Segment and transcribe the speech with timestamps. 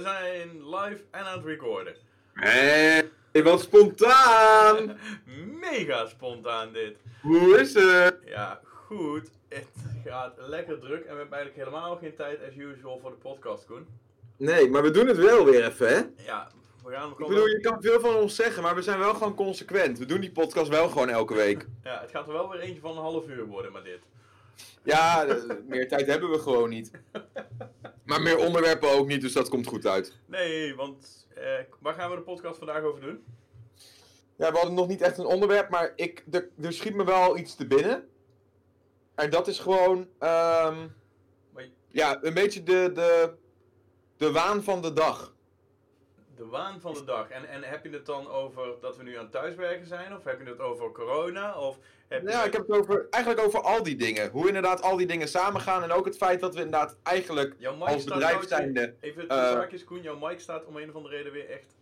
[0.00, 1.94] we zijn live en aan het recorden.
[2.32, 3.02] Hé,
[3.42, 4.98] wat spontaan!
[5.70, 6.96] Mega spontaan dit.
[7.22, 8.16] Hoe is het?
[8.24, 9.30] Ja, goed.
[9.48, 9.66] Het
[10.04, 13.66] gaat lekker druk en we hebben eigenlijk helemaal geen tijd as usual voor de podcast,
[13.66, 13.86] Koen.
[14.36, 16.24] Nee, maar we doen het wel weer even, hè?
[16.24, 16.50] Ja,
[16.84, 19.34] we gaan Ik bedoel, je kan veel van ons zeggen, maar we zijn wel gewoon
[19.34, 19.98] consequent.
[19.98, 21.66] We doen die podcast wel gewoon elke week.
[21.84, 24.00] Ja, het gaat er wel weer eentje van een half uur worden, maar dit.
[24.82, 25.36] Ja, eh,
[25.66, 26.90] meer tijd hebben we gewoon niet.
[28.10, 30.18] Maar meer onderwerpen ook niet, dus dat komt goed uit.
[30.26, 31.44] Nee, want eh,
[31.80, 33.24] waar gaan we de podcast vandaag over doen?
[34.36, 37.38] Ja, we hadden nog niet echt een onderwerp, maar ik, er, er schiet me wel
[37.38, 38.08] iets te binnen.
[39.14, 40.86] En dat is gewoon, ehm,
[41.52, 43.32] Maar- ja, een beetje de, de,
[44.16, 45.34] de waan van de dag.
[46.40, 47.28] De waan van de dag.
[47.28, 50.16] En, en heb je het dan over dat we nu aan thuiswerken zijn?
[50.16, 51.58] Of heb je het over corona?
[51.58, 54.30] Of heb je Ja, ik heb het over, eigenlijk over al die dingen.
[54.30, 55.82] Hoe inderdaad al die dingen samengaan.
[55.82, 58.94] En ook het feit dat we inderdaad eigenlijk als bedrijf zijnde...
[59.00, 60.02] Even de zaakjes, Koen.
[60.02, 61.74] Jouw mic staat om een of andere reden weer echt...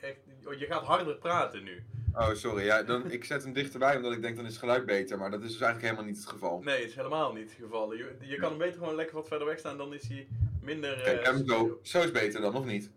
[0.00, 1.84] echt oh, je gaat harder praten nu.
[2.14, 2.64] Oh, sorry.
[2.64, 5.18] Ja, dan, ik zet hem dichterbij omdat ik denk dan is het geluid beter.
[5.18, 6.60] Maar dat is dus eigenlijk helemaal niet het geval.
[6.62, 7.94] Nee, het is helemaal niet het geval.
[7.94, 10.26] Je, je kan hem beter gewoon lekker wat verder weg staan, dan is hij
[10.62, 11.00] minder...
[11.02, 11.76] Kijk, eh, hem.
[11.82, 12.90] Zo is beter dan, of niet?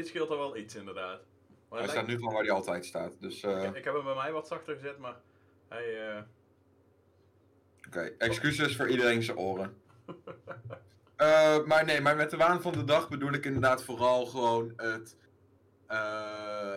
[0.00, 1.20] Dit scheelt er wel iets, inderdaad.
[1.68, 3.20] Maar Hij staat nu gewoon waar hij altijd staat.
[3.20, 3.66] Dus, eh, oké.
[3.66, 5.16] ik, ik heb hem bij mij wat zachter gezet, maar
[5.68, 6.08] hij...
[7.90, 9.74] eh, Excuses voor iedereen zijn oren.
[11.16, 14.72] Eh, maar nee, maar met de waan van de dag bedoel ik inderdaad vooral gewoon
[14.76, 15.16] het...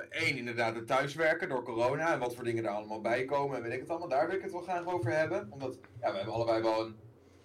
[0.09, 3.63] Eén, inderdaad het thuiswerken door corona en wat voor dingen er allemaal bij komen en
[3.63, 4.07] weet ik het allemaal.
[4.09, 5.47] Daar wil ik het wel graag over hebben.
[5.51, 6.95] Omdat, ja, we hebben allebei wel een,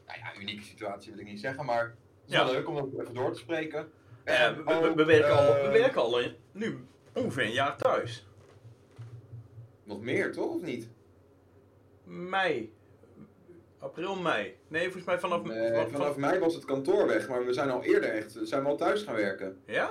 [0.07, 2.45] nou ja, unieke situatie wil ik niet zeggen, maar het is Ja.
[2.45, 3.93] wel leuk om dat even door te spreken.
[4.29, 7.53] Eh, En we, we- we ook, werken al, we werken al in- nu ongeveer een
[7.53, 8.27] jaar thuis.
[9.85, 10.55] Nog meer, toch?
[10.55, 10.89] Of niet?
[12.05, 12.73] Mei.
[13.79, 14.57] April, mei.
[14.69, 15.43] Nee, volgens mij vanaf...
[15.45, 18.63] Nee, vanaf van- mei was het kantoor weg, maar we zijn al eerder echt, zijn
[18.63, 19.61] we al thuis gaan werken.
[19.67, 19.91] Ja?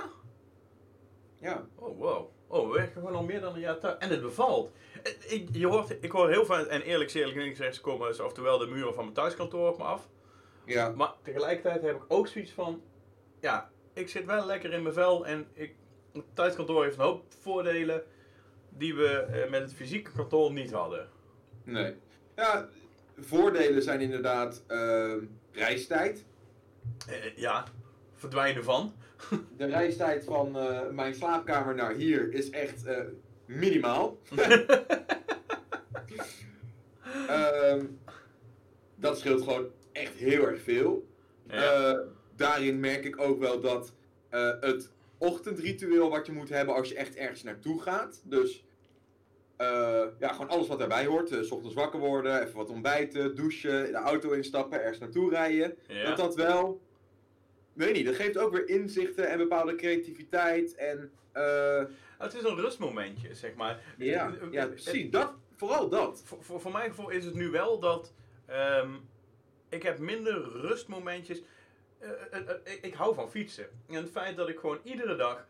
[1.40, 1.66] Ja.
[1.74, 2.30] Oh, wow.
[2.46, 3.98] Oh, we werken gewoon al meer dan een jaar thuis.
[3.98, 4.70] En het bevalt.
[5.02, 8.20] Eh, Ik, je hoort, ik hoor heel veel, en eerlijk eerlijk niks rechts komen, dus
[8.20, 10.08] oftewel de muren van mijn thuiskantoor op me af.
[10.64, 10.88] Ja.
[10.90, 12.82] Maar tegelijkertijd heb ik ook zoiets van,
[13.40, 15.74] ja, ik zit wel lekker in mijn vel en ik,
[16.12, 18.02] het thuiskantoor heeft een hoop voordelen
[18.68, 21.08] die we eh, met het fysieke kantoor niet hadden.
[21.64, 21.94] Nee.
[22.36, 22.68] Ja,
[23.18, 26.24] voordelen zijn inderdaad ehm, reistijd.
[27.08, 27.64] Eh, ja,
[28.14, 28.94] verdwijnen van.
[29.56, 32.84] De reistijd van eh, mijn slaapkamer naar hier is echt
[33.46, 34.18] minimaal.
[37.28, 37.84] Ehm,
[38.94, 41.08] dat scheelt gewoon echt heel erg veel.
[41.46, 42.02] Ja.
[42.38, 43.92] Daarin merk ik ook wel dat
[44.28, 48.22] eh, het ochtendritueel wat je moet hebben als je echt ergens naartoe gaat.
[48.24, 48.64] Dus
[49.56, 51.28] eh, ja, gewoon alles wat daarbij hoort.
[51.28, 55.76] 's ochtends wakker worden, even wat ontbijten, douchen, de auto instappen, ergens naartoe rijden.
[55.88, 56.04] ja.
[56.04, 56.80] Dat dat wel.
[57.72, 60.74] Weet niet, dat geeft ook weer inzichten en bepaalde creativiteit.
[60.74, 61.84] En eh,
[62.18, 63.80] het is een rustmomentje, zeg maar.
[63.96, 65.10] ja, ja, precies.
[65.10, 66.22] Dat, vooral dat.
[66.24, 68.12] Voor, voor, voor mijn gevoel is het nu wel dat
[68.46, 68.90] ehm,
[69.68, 71.42] ik heb minder rustmomentjes.
[71.98, 73.66] Eh, eh, eh, ik, hou van fietsen.
[73.88, 75.46] En het feit dat ik gewoon iedere dag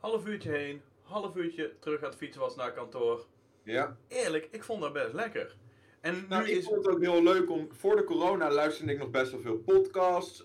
[0.00, 3.26] half uurtje heen, half uurtje terug aan het fietsen was naar kantoor.
[3.62, 3.96] Ja.
[4.08, 5.56] Eerlijk, ik vond dat best lekker.
[6.00, 6.64] En Nou, nu ik is...
[6.64, 7.68] vond het ook heel leuk om.
[7.72, 10.42] Voor de corona luisterde ik nog best wel veel podcasts.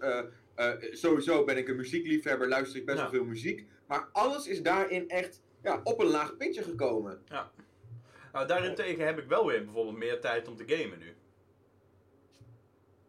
[0.92, 3.04] sowieso ben ik een muziekliefhebber, luister ik best Ja.
[3.04, 3.66] wel veel muziek.
[3.88, 7.24] Maar alles is daarin echt ja, op een laag pitje gekomen.
[8.34, 11.16] Nou, daarentegen heb ik wel weer bijvoorbeeld meer tijd om te gamen nu.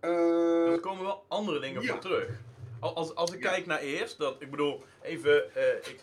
[0.07, 1.89] Eh, Er komen wel andere dingen ja.
[1.93, 2.29] voor terug.
[2.81, 3.51] Al- Als, als ik Ja.
[3.51, 6.01] kijk naar eerst, dat, ik bedoel, even, eh, ik,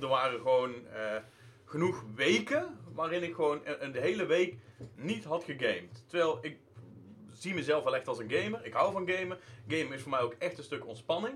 [0.00, 1.16] er waren gewoon eh,
[1.64, 4.54] genoeg weken waarin ik gewoon een, een hele week
[4.96, 6.04] niet had gegamed.
[6.06, 6.58] Terwijl ik
[7.32, 8.64] zie mezelf wel echt als een gamer.
[8.66, 9.38] Ik hou van gamen.
[9.68, 11.34] Gamen is voor mij ook echt een stuk ontspanning.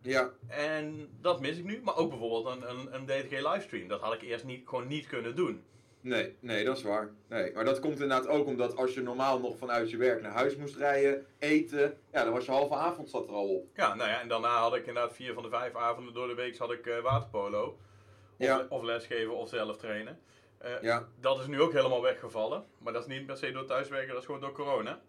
[0.00, 1.80] ja, En dat mis ik nu.
[1.84, 3.88] Maar ook bijvoorbeeld een, een, een DTG livestream.
[3.88, 5.62] Dat had ik eerst niet, gewoon niet kunnen doen.
[6.00, 7.10] Nee, nee, dat is waar.
[7.28, 10.32] Nee, maar dat komt inderdaad ook omdat als je normaal nog vanuit je werk naar
[10.32, 13.66] huis moest rijden, eten, ja, dan was je halve avond zat er al op.
[13.74, 16.34] Ja, nou ja, en daarna had ik inderdaad vier van de vijf avonden door de
[16.34, 17.64] week had ik eh, waterpolo.
[17.66, 17.76] Of,
[18.46, 18.66] Ja.
[18.68, 20.18] of lesgeven of zelf trainen.
[20.58, 21.08] Eh, Ja.
[21.20, 22.64] Dat is nu ook helemaal weggevallen.
[22.78, 25.00] Maar dat is niet per se door thuiswerken, dat is gewoon door corona.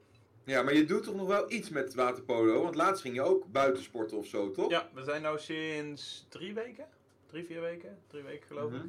[0.44, 2.62] ja, maar je doet toch nog wel iets met waterpolo?
[2.64, 4.70] Want laatst ging je ook buitensporten of zo, toch?
[4.70, 6.86] Ja, we zijn nou sinds drie weken,
[7.28, 8.88] drie, vier weken, drie weken geloof ik, Mhm.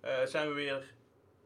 [0.00, 0.92] eh, zijn we weer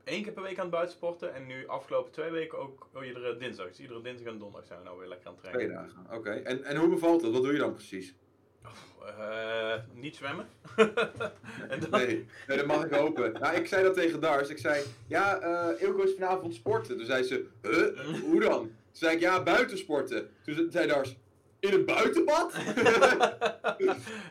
[0.04, 1.34] één keer per week aan het buitensporten.
[1.34, 3.68] En nu afgelopen twee weken ook oh, iedere dinsdag.
[3.68, 5.94] Dus iedere dinsdag en donderdag zijn we nou weer lekker aan het Twee trainen.
[5.94, 6.30] dagen, oké.
[6.30, 7.32] En, en hoe bevalt dat?
[7.32, 8.14] Wat doe je dan precies?
[9.18, 10.46] Eh, niet zwemmen.
[11.80, 13.32] dan, Nee, nee, dat mag ik hopen.
[13.32, 14.48] Nou, ik zei dat tegen Dars.
[14.48, 16.96] Ik zei, ja, eh Ilko is vanavond sporten.
[16.96, 18.20] Toen zei ze, huh?
[18.30, 18.58] Hoe dan?
[18.60, 20.30] Toen zei ik, ja, buitensporten.
[20.42, 21.16] Toen zei Dars,
[21.60, 22.52] in een buitenbad?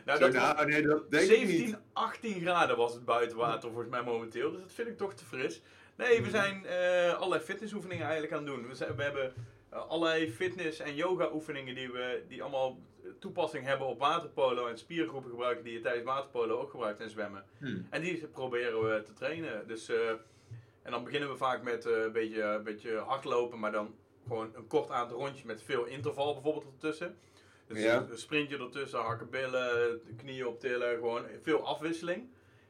[0.06, 1.76] nou, dat nou, nee, dat denk ik 17, niet.
[1.92, 4.50] 18 graden was het buitenwater volgens mij momenteel.
[4.50, 5.62] Dus dat vind ik toch te fris.
[5.96, 8.68] Nee, we zijn eh, allerlei fitnessoefeningen eigenlijk aan het doen.
[8.68, 9.32] We, zijn, we hebben
[9.68, 12.78] eh, allerlei fitness- en yoga-oefeningen die, we, die allemaal
[13.18, 14.66] toepassing hebben op waterpolo.
[14.66, 17.44] En spiergroepen gebruiken die je tijdens waterpolo ook gebruikt en zwemmen.
[17.58, 17.80] Hm.
[17.90, 19.66] En die proberen we te trainen.
[19.66, 20.08] Dus, eh,
[20.82, 23.94] en dan beginnen we vaak met een, beetje, een beetje hardlopen, maar dan
[24.28, 27.18] gewoon een kort aantal rondjes met veel interval bijvoorbeeld ertussen.
[27.66, 28.06] Dus Ja.
[28.10, 32.28] een sprintje ertussen, hakken billen, knieën optillen, gewoon veel afwisseling.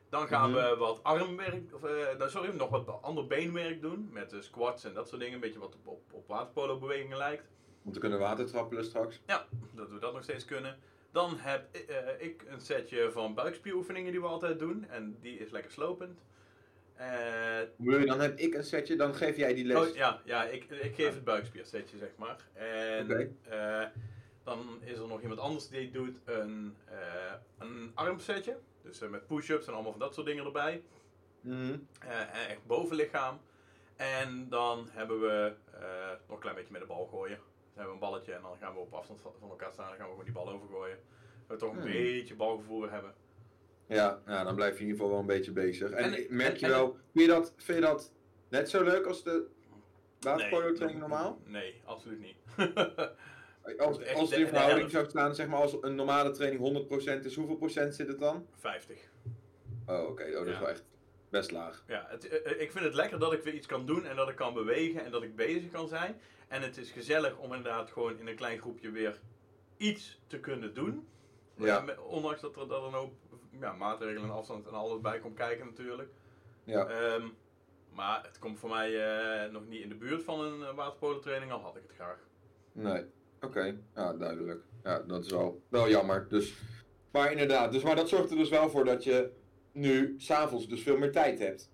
[0.08, 0.60] Dan gaan Mhm.
[0.70, 4.08] we wat armwerk, of, eh, nou, sorry, nog wat ander beenwerk doen.
[4.12, 5.34] Met eh, squats en dat soort dingen.
[5.34, 7.44] Een beetje wat op, op, waterpolo bewegingen lijkt.
[7.84, 9.20] Om te kunnen watertrappelen straks.
[9.74, 10.78] Dat we dat nog steeds kunnen.
[11.12, 14.86] Dan heb eh, ik een setje van buikspieroefeningen die we altijd doen.
[14.88, 16.20] En die is lekker slopend.
[16.98, 19.88] Eh, Dan heb ik een setje, dan geef jij die les.
[19.88, 22.36] Oh, ja, ja ik, ik geef het buikspiersetje, zeg maar.
[22.52, 23.30] En Oké.
[23.48, 23.86] eh,
[24.44, 28.56] dan is er nog iemand anders die doet een, eh een armsetje.
[28.82, 30.82] Dus met push-ups en allemaal van dat soort dingen erbij.
[31.40, 31.76] Mhm.
[31.98, 33.40] En echt bovenlichaam.
[33.96, 35.52] En dan hebben we
[36.26, 37.36] nog een klein beetje met de bal gooien.
[37.36, 39.88] Dan hebben we een balletje en dan gaan we op afstand van elkaar staan.
[39.88, 40.98] Dan gaan we gewoon die bal overgooien.
[41.46, 41.92] Dat we toch een Hmm.
[41.92, 43.14] beetje balgevoer hebben.
[43.88, 45.90] Ja, nou, dan blijf je in ieder geval wel een beetje bezig.
[45.90, 48.12] En, En- merk en- je en- wel, vind je, dat, vind je dat
[48.48, 49.46] net zo leuk als de
[50.20, 51.40] waterpolo training nee, normaal?
[51.44, 52.36] Nee, absoluut niet.
[53.78, 57.24] Als, Echt als de- de verhouding zou staan, zeg maar, als een normale training 100%
[57.24, 58.46] is, hoeveel procent zit het dan?
[58.54, 59.10] 50.
[59.86, 60.84] Oh, oké, oh, dat is wel echt
[61.30, 61.84] best laag.
[61.86, 64.16] Ja, het, eh, eh, ik vind het lekker dat ik weer iets kan doen en
[64.16, 66.20] dat ik kan bewegen en dat ik bezig kan zijn.
[66.48, 69.20] En het is gezellig om inderdaad gewoon in een klein groepje weer
[69.76, 71.08] iets te kunnen doen.
[71.56, 71.84] Ja.
[72.06, 73.12] Ondanks dat er, dat een hoop
[73.60, 76.10] ja, maatregelen en afstand en alles bij komt kijken natuurlijk.
[76.64, 77.28] Ja, Ehm,
[77.92, 79.04] maar het komt voor mij
[79.44, 82.18] eh, nog niet in de buurt van een uh, waterpolotraining, al had ik het graag.
[82.72, 83.04] nee.
[83.40, 84.62] Oké, ja, duidelijk.
[84.82, 86.26] Ja, dat is wel, wel jammer.
[86.28, 86.54] Dus,
[87.10, 89.30] maar inderdaad, dus, maar dat zorgt er dus wel voor dat je
[89.72, 91.70] nu s'avonds dus veel meer tijd hebt.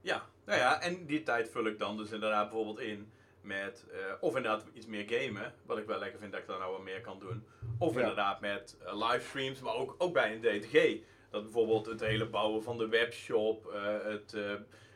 [0.00, 3.98] Ja, nou ja, en die tijd vul ik dan dus inderdaad bijvoorbeeld in met, eh,
[4.20, 6.82] of inderdaad iets meer gamen, wat ik wel lekker vind dat ik daar nou wat
[6.82, 7.44] meer kan doen.
[7.82, 8.00] Of Ja.
[8.00, 11.00] inderdaad met eh, livestreams, maar ook, ook bij een DTG.
[11.30, 14.54] Dat bijvoorbeeld het hele bouwen van de webshop, eh, het eh,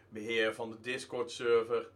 [0.08, 1.88] beheer van de Discord server,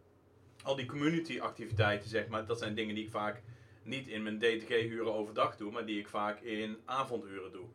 [0.62, 3.42] al die community activiteiten zeg maar, dat zijn dingen die ik vaak
[3.82, 7.66] niet in mijn DTG-uren overdag doe, maar die ik vaak in avonduren doe.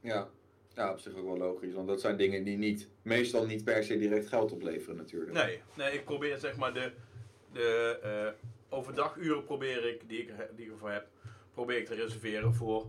[0.00, 0.28] Ja.
[0.74, 3.84] ja, op zich ook wel logisch, want dat zijn dingen die niet, meestal niet per
[3.84, 5.32] se direct geld opleveren natuurlijk.
[5.32, 6.92] Nee, nee ik probeer zeg maar de,
[7.52, 8.34] de
[8.68, 11.06] overdaguren probeer ik, die ik, die ik ervoor heb,
[11.56, 12.86] probeer ik te reserveren voor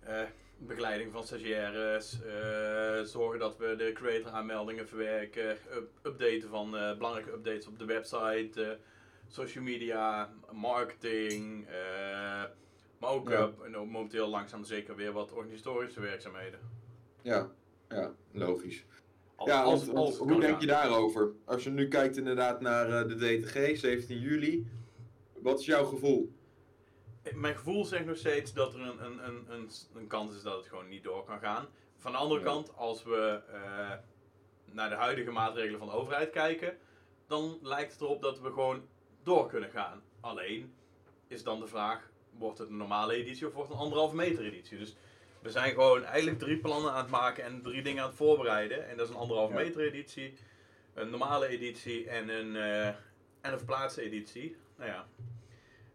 [0.00, 0.22] eh,
[0.58, 6.96] begeleiding van stagiaires, eh, zorgen dat we de creator aanmeldingen verwerken, up- updaten van eh,
[6.96, 8.78] belangrijke updates op de website,
[9.28, 11.66] social media, marketing,
[12.98, 13.50] maar ook Ja.
[13.70, 16.60] momenteel langzaam zeker weer wat organisatorische werkzaamheden.
[17.22, 17.50] Ja,
[17.88, 18.84] ja, logisch.
[19.36, 21.32] Als- ja, als- als hoe denk je daarover?
[21.44, 24.66] Als je nu kijkt inderdaad naar de DTG, 17 juli.
[25.38, 26.32] Wat is jouw gevoel?
[27.32, 30.56] Mijn gevoel zegt nog steeds dat er een, een, een, een, een kans is dat
[30.56, 31.66] het gewoon niet door kan gaan.
[31.98, 32.46] Van de andere Ja.
[32.46, 33.92] kant, als we eh,
[34.64, 36.78] naar de huidige maatregelen van de overheid kijken,
[37.26, 38.88] dan lijkt het erop dat we gewoon
[39.22, 40.02] door kunnen gaan.
[40.20, 40.74] Alleen
[41.26, 44.44] is dan de vraag, wordt het een normale editie of wordt het een anderhalve meter
[44.44, 44.78] editie?
[44.78, 44.96] Dus
[45.42, 48.88] we zijn gewoon eigenlijk drie plannen aan het maken en drie dingen aan het voorbereiden.
[48.88, 49.60] En dat is een anderhalve Ja.
[49.60, 50.34] meter editie,
[50.94, 54.56] een normale editie en een, eh, en een verplaatste editie.
[54.76, 55.06] Nou ja,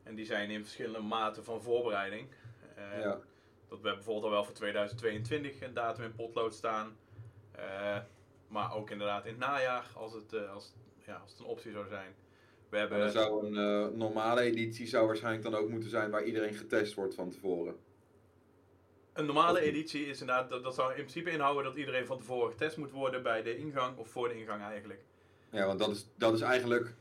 [0.09, 2.27] en die zijn in verschillende maten van voorbereiding.
[2.75, 3.19] Eh, ja.
[3.67, 6.97] Dat we bijvoorbeeld al wel voor 2022 een datum in potlood staan.
[7.51, 7.97] Eh,
[8.47, 10.73] maar ook inderdaad in het najaar, als het, eh, als,
[11.05, 12.15] ja, als het een optie zou zijn.
[12.69, 16.23] We En hebben dan zou een normale editie zou waarschijnlijk dan ook moeten zijn waar
[16.23, 17.75] iedereen getest wordt van tevoren.
[19.13, 22.51] een normale editie, is inderdaad, dat, dat zou in principe inhouden dat iedereen van tevoren
[22.51, 25.03] getest moet worden bij de ingang, of voor de ingang eigenlijk.
[25.51, 26.95] Ja, want dat is, dat is eigenlijk.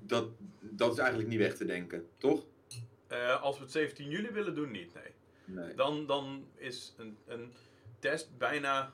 [0.00, 0.28] Dat,
[0.60, 2.46] dat is eigenlijk niet weg te denken, toch?
[3.06, 5.12] Eh, als we het 17 juli willen doen, niet, nee.
[5.44, 5.74] Nee.
[5.74, 7.52] Dan, dan is een, een
[7.98, 8.92] test bijna,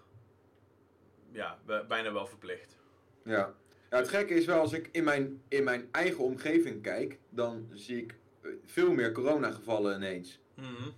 [1.30, 2.76] ja, bij- bijna wel verplicht.
[3.24, 3.54] Ja.
[3.90, 7.68] ja, het gekke is wel, als ik in mijn, in mijn eigen omgeving kijk, dan
[7.72, 10.40] zie ik eh, veel meer coronagevallen ineens.
[10.54, 10.88] Mhm.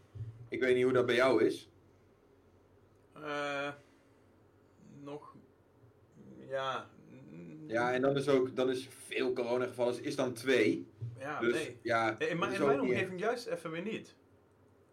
[0.49, 1.71] Ik weet niet hoe dat bij jou is.
[3.13, 3.73] Eh,
[5.03, 5.35] nog,
[6.49, 6.89] ja.
[7.69, 10.87] Ja, en dan is ook dan is veel coronagevallen, is dan twee.
[11.19, 11.79] Ja, dus nee.
[11.83, 12.19] ja.
[12.19, 14.15] In, mijn, in mijn niet omgeving juist even weer niet.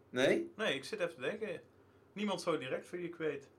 [0.10, 0.52] Nee?
[0.56, 1.62] Nee, ik zit even te denken.
[2.14, 3.50] Niemand zo direct voor die ik weet.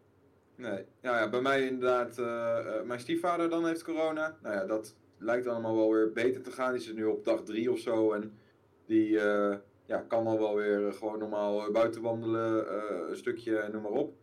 [0.54, 0.84] Nee.
[1.00, 4.38] Ja, ja bij mij inderdaad, eh, eh, mijn stiefvader dan heeft corona.
[4.42, 6.72] Nou ja, dat lijkt allemaal wel weer beter te gaan.
[6.72, 8.12] Die zit nu op dag drie of zo.
[8.12, 8.38] En
[8.86, 9.56] die, eh,
[9.86, 14.14] ja, kan al wel weer gewoon normaal buiten wandelen, eh, een stukje, noem maar op.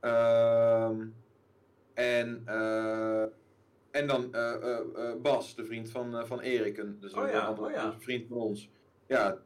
[0.00, 1.06] Ehm,
[1.94, 3.24] en, eh,
[3.92, 7.30] en dan eh, eh, eh, Bas, de vriend van, van Erik, een, dus Oh een
[7.30, 7.84] ja, andere oh ja.
[7.84, 8.70] een vriend van ons.
[9.06, 9.38] Ja,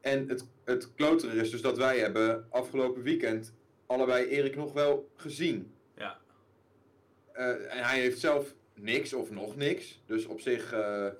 [0.00, 3.54] en het, het klotere is dus dat wij hebben afgelopen weekend
[3.86, 5.74] allebei Erik nog wel gezien.
[5.96, 6.18] Ja.
[7.32, 10.02] En hij heeft zelf niks of nog niks.
[10.06, 10.70] Dus op zich,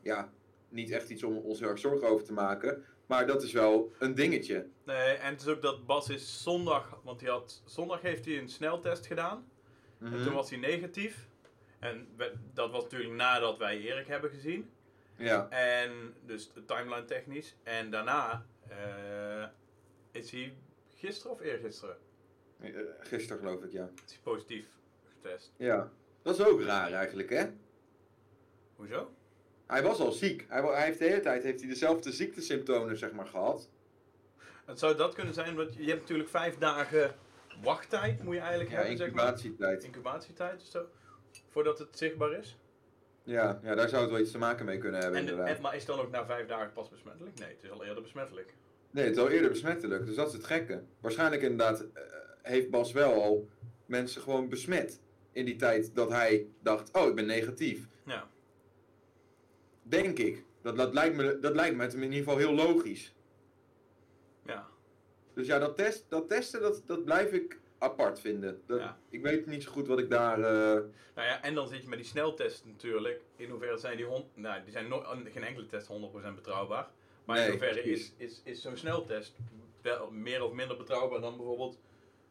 [0.02, 0.32] ja,
[0.68, 2.84] niet echt iets om ons heel erg zorgen over te maken.
[3.06, 4.66] Maar dat is wel een dingetje.
[4.84, 8.38] Nee, en het is ook dat Bas is zondag, want hij had, zondag heeft hij
[8.38, 9.48] een sneltest gedaan.
[10.00, 10.24] En Mhm.
[10.24, 11.28] toen was hij negatief.
[11.78, 14.70] En we- dat was natuurlijk nadat wij Erik hebben gezien.
[15.16, 17.56] Ja, En dus de timeline technisch.
[17.62, 19.44] En daarna eh,
[20.10, 20.56] is hij
[20.94, 21.96] gisteren of eergisteren
[22.60, 23.90] eh, gisteren geloof ik, ja.
[24.06, 24.66] is hij positief
[25.14, 25.52] getest.
[25.56, 25.90] Ja,
[26.22, 27.46] dat is ook raar eigenlijk, hè?
[28.76, 29.14] Hoezo?
[29.66, 30.44] Hij was al ziek.
[30.48, 33.68] Hij, hij heeft de hele tijd heeft hij dezelfde ziektesymptomen, zeg maar, gehad.
[34.64, 37.14] Het zou dat kunnen zijn, want je hebt natuurlijk vijf dagen
[37.62, 39.24] wachttijd, moet je eigenlijk Ja, hebben, zeg maar.
[39.24, 39.84] incubatietijd.
[39.84, 40.86] Incubatietijd of zo.
[41.56, 42.58] Voordat het zichtbaar is.
[43.22, 45.56] Ja, ja, daar zou het wel iets te maken mee kunnen hebben, En, inderdaad.
[45.56, 47.38] en, maar is dan ook na vijf dagen pas besmettelijk?
[47.38, 48.54] Nee, het is al eerder besmettelijk.
[48.90, 50.82] Nee, het is al eerder besmettelijk, dus dat is het gekke.
[51.00, 52.02] Waarschijnlijk inderdaad eh,
[52.42, 53.48] heeft Bas wel al
[53.86, 55.00] mensen gewoon besmet.
[55.32, 57.88] In die tijd dat hij dacht, oh, ik ben negatief.
[58.04, 58.28] Ja.
[59.82, 60.44] Denk ik.
[60.62, 63.14] Dat, dat, lijkt me, dat lijkt me in ieder geval heel logisch.
[64.44, 64.66] Ja.
[65.34, 68.62] Dus ja, dat, test, dat testen, dat, dat blijf ik apart vinden.
[68.66, 68.98] Dat, Ja.
[69.10, 70.38] Ik weet niet zo goed wat ik daar...
[70.38, 70.82] eh,
[71.14, 73.20] Nou ja, en dan zit je met die sneltest natuurlijk.
[73.36, 74.24] In hoeverre zijn die hond...
[74.34, 76.88] Nou, die zijn no geen enkele test 100% betrouwbaar.
[77.24, 78.12] Maar in Nee, hoeverre precies.
[78.16, 79.36] is, is, is zo'n sneltest
[79.82, 81.78] wel meer of minder betrouwbaar dan bijvoorbeeld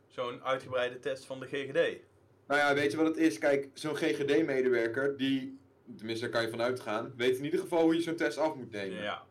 [0.08, 2.00] zo'n uitgebreide test van de GGD?
[2.48, 3.38] Nou ja, weet je wat het is?
[3.38, 5.60] Kijk, zo'n GGD-medewerker, die,
[5.98, 8.56] tenminste daar kan je van uitgaan, weet in ieder geval hoe je zo'n test af
[8.56, 9.02] moet nemen.
[9.02, 9.26] Ja.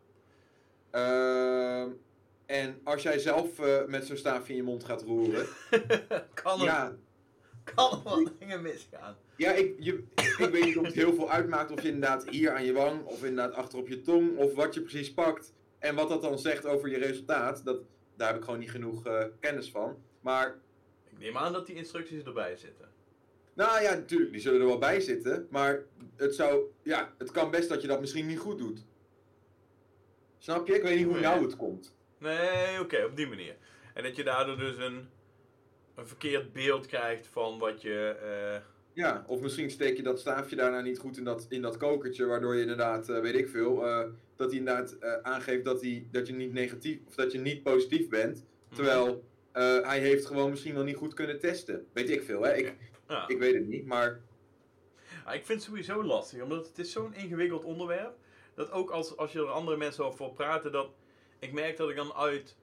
[0.91, 1.89] Ehm,
[2.45, 5.45] en als jij zelf eh, met zo'n staafje in je mond gaat roeren,
[6.43, 6.95] kan er, ja,
[7.63, 9.15] kan er wat dingen misgaan.
[9.37, 12.51] ja ik, je, ik weet niet of het heel veel uitmaakt of je inderdaad hier
[12.51, 15.53] aan je wang, of inderdaad achter op je tong, of wat je precies pakt.
[15.79, 17.81] En wat dat dan zegt over je resultaat, dat,
[18.15, 19.97] daar heb ik gewoon niet genoeg eh, kennis van.
[20.21, 20.55] Maar,
[21.09, 22.89] Ik neem aan dat die instructies erbij zitten.
[23.53, 25.83] nou ja, natuurlijk, die zullen er wel bij zitten, maar
[26.15, 28.85] het zou, ja, het kan best dat je dat misschien niet goed doet.
[30.37, 30.75] Snap je?
[30.75, 31.94] Ik weet niet hoe nou het komt.
[32.17, 33.55] Nee, oké, op die manier.
[33.93, 35.09] En dat je daardoor dus een,
[35.95, 38.15] een verkeerd beeld krijgt van wat je...
[38.55, 38.61] eh,
[38.93, 42.25] Ja, of misschien steek je dat staafje daarna niet goed in dat, in dat kokertje,
[42.25, 44.03] waardoor je inderdaad, eh, weet ik veel, eh,
[44.35, 48.09] dat hij inderdaad aangeeft dat, hij, dat je niet negatief of dat je niet positief
[48.09, 48.45] bent.
[48.73, 51.85] Terwijl eh, hij heeft gewoon misschien wel niet goed kunnen testen.
[51.93, 52.53] Weet ik veel, hè?
[52.55, 52.75] Ik,
[53.07, 53.27] ja.
[53.27, 54.21] ik weet het niet, maar
[55.25, 58.13] Ja, ik vind het sowieso lastig, omdat het is zo'n ingewikkeld onderwerp.
[58.55, 60.89] Dat ook als, als je er andere mensen over voor praten, dat
[61.47, 62.55] ik merk dat ik dan uit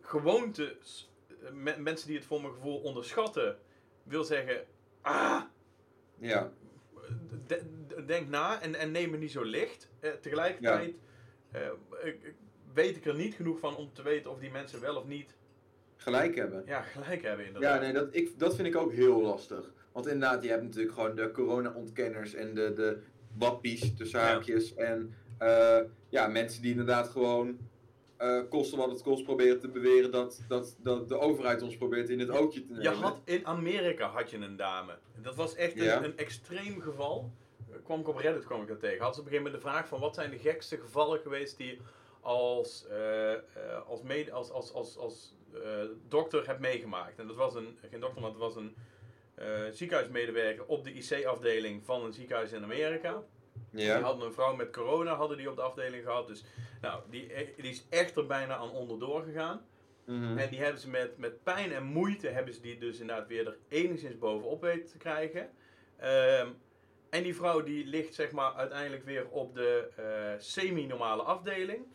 [0.00, 1.10] gewoontes,
[1.52, 3.58] me- mensen die het voor mijn gevoel onderschatten,
[4.02, 4.64] wil zeggen,
[5.00, 5.42] ah,
[6.18, 6.50] ja.
[7.46, 9.88] de- de- denk na en, en neem het niet zo licht.
[10.00, 10.94] Eh, tegelijkertijd
[11.52, 11.70] eh,
[12.74, 15.36] weet ik er niet genoeg van om te weten of die mensen wel of niet
[15.96, 16.62] gelijk hebben.
[16.66, 17.74] ja, gelijk hebben inderdaad.
[17.74, 19.72] Ja, nee, dat, ik, dat vind ik ook heel lastig.
[19.92, 23.02] Want inderdaad, je hebt natuurlijk gewoon de corona-ontkenners en de, de
[23.38, 24.26] wappies, tussen Ja.
[24.26, 24.74] haakjes.
[24.74, 27.58] En eh, ja, mensen die inderdaad gewoon
[28.16, 32.08] eh kosten wat het kost proberen te beweren dat, dat, dat de overheid ons probeert
[32.08, 32.82] in het ootje te nemen.
[32.92, 34.98] Je had in Amerika had je een dame.
[35.22, 36.04] Dat was echt een, Ja.
[36.04, 37.30] een extreem geval.
[37.70, 39.04] Eh, kwam ik op Reddit kwam ik dat tegen.
[39.04, 41.56] Had ze op een gegeven moment de vraag van wat zijn de gekste gevallen geweest
[41.56, 41.78] die
[42.20, 43.32] als, eh,
[43.88, 45.34] als, mede, als, als, als, als
[46.08, 47.18] dokter hebt meegemaakt.
[47.18, 48.74] En dat was een, geen dokter, maar het was een
[49.72, 53.22] ziekenhuismedewerker op de IC-afdeling van een ziekenhuis in Amerika.
[53.70, 56.26] Die Ja, hadden een vrouw met corona hadden die op de afdeling gehad.
[56.26, 56.44] Dus
[56.80, 59.66] nou, die, die is echt er bijna aan onderdoor gegaan.
[60.04, 60.38] Mhm.
[60.38, 63.46] En die hebben ze met, met pijn en moeite hebben ze die dus inderdaad weer
[63.46, 65.50] er enigszins bovenop weten te krijgen.
[65.96, 66.48] Ehm,
[67.10, 71.86] en die vrouw die ligt zeg maar uiteindelijk weer op de eh, semi-normale afdeling.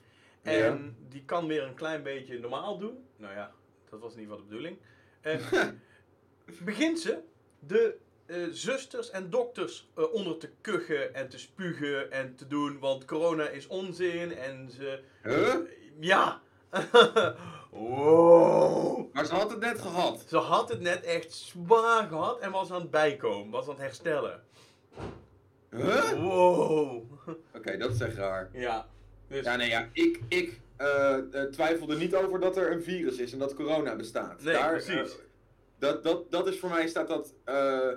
[0.41, 0.77] En Ja.
[1.09, 3.05] die kan weer een klein beetje normaal doen.
[3.17, 3.51] Nou ja,
[3.89, 4.77] dat was in ieder geval de bedoeling.
[5.21, 5.67] Eh,
[6.65, 7.19] begint ze
[7.59, 12.79] de eh, zusters en dokters eh, onder te kuchen en te spugen en te doen.
[12.79, 14.99] Want corona is onzin en ze...
[15.23, 15.55] Huh?
[15.99, 16.41] Ja!
[17.71, 19.13] wow!
[19.13, 20.23] Maar ze had het net gehad.
[20.27, 23.81] Ze had het net echt zwaar gehad en was aan het bijkomen, was aan het
[23.81, 24.43] herstellen.
[25.69, 26.11] Huh?
[26.11, 27.03] Wow!
[27.57, 28.49] Oké, dat is echt raar.
[28.53, 28.87] Ja.
[29.27, 32.83] Dus, Ja, nee, ja, ik, ik eh, eh, twijfel er niet over dat er een
[32.83, 34.41] virus is en dat corona bestaat.
[34.43, 35.11] Nee, Daar, precies.
[35.17, 35.23] eh,
[35.79, 37.87] dat, dat, dat is voor mij, staat dat, eh,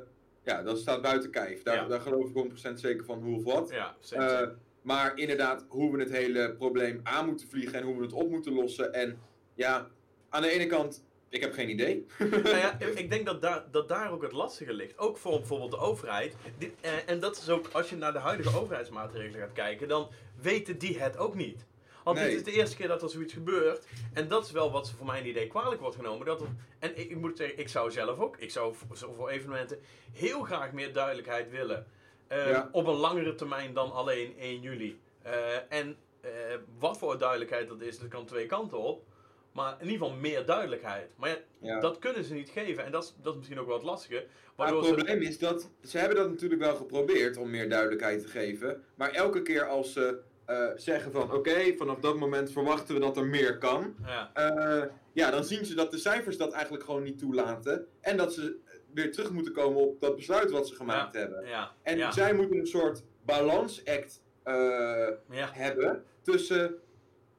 [0.46, 1.62] ja, dat staat buiten kijf.
[1.62, 1.86] Daar, Ja.
[1.86, 3.70] daar geloof ik 100% zeker van hoe of wat.
[3.70, 4.48] ja, Eh,
[4.82, 8.30] Maar inderdaad, hoe we het hele probleem aan moeten vliegen en hoe we het op
[8.30, 8.92] moeten lossen.
[8.94, 9.18] En
[9.54, 9.86] ja,
[10.28, 12.06] aan de ene kant, ik heb geen idee.
[12.18, 14.98] nou ja, ik denk dat daar, dat daar ook het lastige ligt.
[14.98, 16.34] Ook voor bijvoorbeeld de overheid.
[16.58, 20.08] Dit, eh, en dat is ook, als je naar de huidige overheidsmaatregelen gaat kijken, dan
[20.42, 21.64] weten die het ook niet.
[22.06, 22.28] Want Nee.
[22.28, 23.86] dit is de eerste keer dat er zoiets gebeurt.
[24.12, 26.26] En dat is wel wat ze voor mijn idee kwalijk wordt genomen.
[26.26, 26.46] Dat er,
[26.78, 29.78] en ik, ik moet zeggen, ik zou zelf ook, ik zou voor, evenementen
[30.12, 31.86] heel graag meer duidelijkheid willen.
[32.26, 32.68] Eh, Ja.
[32.72, 35.00] Op een langere termijn dan alleen 1 juli.
[35.22, 35.32] Eh,
[35.68, 36.30] en eh,
[36.78, 39.04] wat voor duidelijkheid dat is, dat kan twee kanten op.
[39.52, 41.10] Maar in ieder geval meer duidelijkheid.
[41.16, 41.80] Maar ja, Ja.
[41.80, 42.84] dat kunnen ze niet geven.
[42.84, 44.26] En dat is, dat is misschien ook wel het lastige.
[44.56, 48.20] Maar het ze- probleem is dat ze hebben dat natuurlijk wel geprobeerd om meer duidelijkheid
[48.22, 48.84] te geven.
[48.94, 53.16] Maar elke keer als ze eh, zeggen van oké, vanaf dat moment verwachten we dat
[53.16, 53.94] er meer kan.
[54.06, 57.86] Ja, eh, ja, dan zien ze dat de cijfers dat eigenlijk gewoon niet toelaten.
[58.00, 58.56] En dat ze
[58.94, 61.46] weer terug moeten komen op dat besluit wat ze gemaakt hebben.
[61.46, 65.08] ja, En zij moeten een soort balansact eh,
[65.52, 66.74] hebben tussen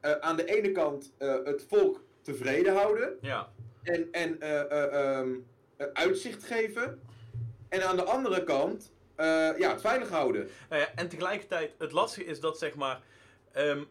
[0.02, 3.50] aan de ene kant het volk tevreden houden ja,
[3.84, 5.36] en, en eh, eh, ehm,
[5.78, 7.02] eh, uitzicht geven.
[7.70, 8.92] En aan de andere kant
[9.58, 10.50] ja, het veilig houden.
[10.70, 13.02] Nou ja, en tegelijkertijd, het lastige is dat zeg maar.
[13.52, 13.84] ehm,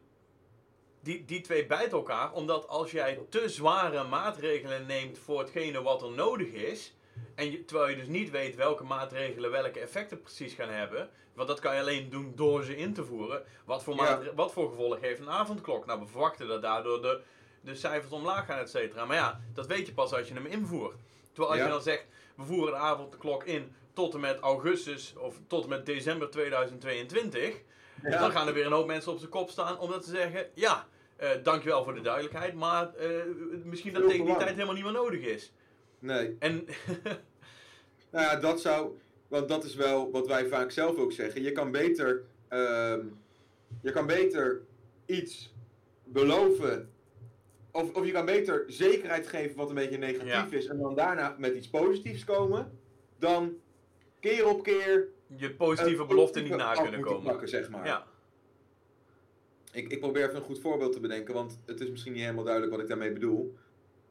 [1.00, 6.02] die, die twee bijten elkaar, omdat als jij te zware maatregelen neemt voor hetgene wat
[6.02, 6.94] er nodig is.
[7.34, 11.10] En je, terwijl je dus niet weet welke maatregelen welke effecten precies gaan hebben.
[11.34, 13.42] Want dat kan je alleen doen door ze in te voeren.
[13.64, 14.20] Wat voor, Ja.
[14.34, 15.86] wat voor gevolg heeft een avondklok?
[15.86, 17.20] Nou, we verwachten dat daardoor de,
[17.60, 19.04] de cijfers omlaag gaan, et cetera.
[19.04, 20.96] Maar ja, dat weet je pas als je hem invoert.
[21.32, 21.64] Terwijl als Ja.
[21.64, 22.06] je dan zegt,
[22.36, 27.62] we voeren de avondklok in tot en met augustus of tot en met december 2022.
[28.02, 28.18] Ja.
[28.18, 30.86] Dan gaan er weer een hoop mensen op zijn kop staan omdat ze zeggen, ja,
[31.16, 33.08] eh, dankjewel voor de duidelijkheid, maar eh,
[33.64, 35.52] misschien dat tegen te die tijd helemaal niet meer nodig is.
[35.98, 36.36] Nee.
[36.38, 36.64] En
[38.10, 38.98] Nou ja, dat zou.
[39.28, 41.42] Want dat is wel wat wij vaak zelf ook zeggen.
[41.42, 42.22] Je kan beter.
[42.48, 43.00] ehm,
[43.82, 44.62] je kan beter
[45.06, 45.54] iets
[46.04, 46.90] beloven.
[47.72, 50.46] Of, of je kan beter zekerheid geven wat een beetje negatief Ja.
[50.50, 50.66] is.
[50.66, 52.78] En dan daarna met iets positiefs komen.
[53.18, 53.54] Dan
[54.26, 55.08] keer op keer.
[55.36, 57.22] je positieve een beloften niet na kunnen komen.
[57.22, 57.86] Plakken, zeg maar.
[57.86, 58.06] Ja,
[59.72, 62.44] Ik, ik probeer even een goed voorbeeld te bedenken, want het is misschien niet helemaal
[62.44, 63.56] duidelijk wat ik daarmee bedoel.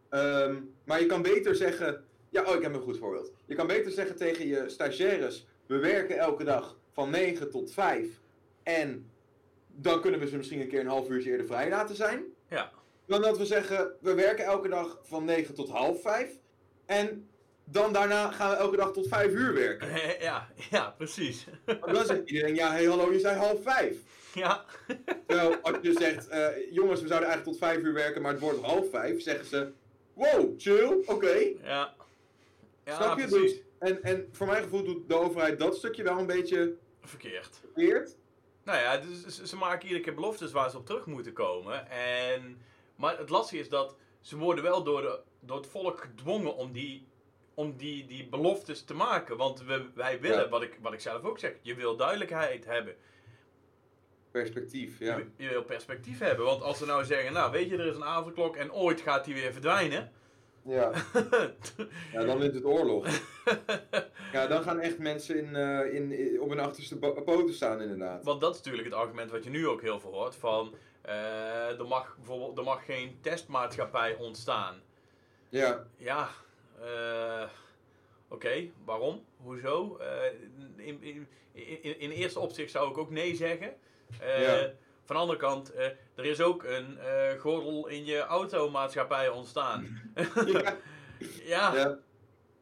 [0.10, 2.04] Ehm, maar je kan beter zeggen.
[2.30, 3.32] Ja, oh, ik heb een goed voorbeeld.
[3.46, 8.20] Je kan beter zeggen tegen je stagiaires: we werken elke dag van 9 tot 5.
[8.64, 9.10] En
[9.68, 12.24] dan kunnen we ze misschien een keer een half uurtje eerder vrij laten zijn.
[12.50, 12.72] ja,
[13.06, 16.40] Dan dat we zeggen: we werken elke dag van 9 tot half 5.
[16.86, 17.30] En
[17.66, 19.90] dan daarna gaan we elke dag tot 5 uur werken.
[20.30, 21.46] ja, ja, precies.
[21.66, 23.98] Dan zegt iedereen: ja, hey, hallo, je zei half 5.
[24.34, 24.66] ja,
[25.28, 28.42] Terwijl als je zegt, eh, jongens, we zouden eigenlijk tot vijf uur werken, maar het
[28.42, 29.72] wordt half vijf, zeggen ze,
[30.14, 31.38] wow, chill, oké.
[31.64, 31.94] ja.
[32.86, 33.28] Ja, Snap je?
[33.28, 33.52] precies.
[33.52, 37.60] Dus, en, en voor mijn gevoel doet de overheid dat stukje wel een beetje Verkeerd.
[37.62, 38.16] verkeerd.
[38.64, 41.90] Nou ja, dus ze- ze maken iedere keer beloftes waar ze op terug moeten komen.
[41.90, 42.62] En,
[42.96, 46.72] maar het lastige is dat ze worden wel door, de, door het volk gedwongen om
[46.72, 47.08] die,
[47.56, 49.38] om die, die beloftes te maken.
[49.38, 50.50] Want we, wij willen, Ja.
[50.50, 52.96] wat, ik, wat ik zelf ook zeg, je wil duidelijkheid hebben.
[54.32, 55.18] Perspectief, ja.
[55.18, 56.46] Je, je wil perspectief hebben.
[56.46, 59.26] Want als ze nou zeggen, nou weet je, er is een avondklok en ooit gaat
[59.26, 60.12] die weer verdwijnen.
[60.62, 60.92] Ja,
[62.14, 63.08] ja dan is het oorlog.
[64.32, 68.24] Ja, dan gaan echt mensen in, eh, in, in- op hun achterste poten staan, inderdaad.
[68.24, 70.36] Want dat is natuurlijk het argument wat je nu ook heel veel hoort.
[70.36, 74.82] Van, eh, er, mag bijvoorbeeld, er mag geen testmaatschappij ontstaan.
[75.50, 76.30] Ja, Ja,
[76.82, 77.50] eh,
[78.28, 79.24] oké, waarom?
[79.38, 79.98] Hoezo?
[79.98, 80.32] Eh,
[80.76, 81.28] in, in,
[81.82, 83.74] in, in eerste opzicht zou ik ook nee zeggen.
[84.20, 84.72] Eh, Ja.
[85.06, 85.74] Van de andere kant,
[86.16, 86.98] er is ook een
[87.40, 90.02] gordel in je automaatschappij ontstaan.
[90.46, 90.78] ja,
[91.54, 91.98] ja, ja,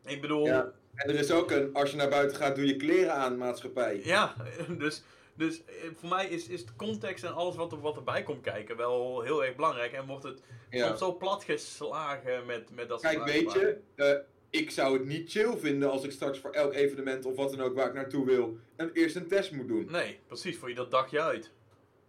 [0.06, 0.54] ik bedoel, ja.
[0.54, 3.38] ja, En er is ook een, als je naar buiten gaat, doe je kleren aan,
[3.38, 4.02] maatschappij.
[4.78, 5.04] dus,
[5.36, 8.42] dus eh, voor mij is, is de context en alles wat, er, wat erbij komt
[8.42, 9.92] kijken wel heel erg belangrijk.
[9.94, 10.86] En wordt het Ja.
[10.88, 14.14] soms zo platgeslagen met, met dat soort Kijk, weet je, eh,
[14.50, 17.62] ik zou het niet chill vinden als ik straks voor elk evenement of wat dan
[17.62, 19.88] ook waar ik naartoe wil, een, eerst een test moet doen.
[19.92, 21.52] Nee, precies, voor je dat dagje uit.